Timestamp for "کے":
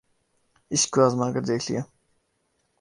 1.33-1.41